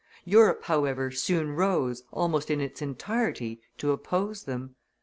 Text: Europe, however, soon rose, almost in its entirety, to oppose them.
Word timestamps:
Europe, 0.25 0.63
however, 0.63 1.11
soon 1.11 1.51
rose, 1.53 2.01
almost 2.11 2.49
in 2.49 2.59
its 2.59 2.81
entirety, 2.81 3.61
to 3.77 3.91
oppose 3.91 4.45
them. 4.45 4.73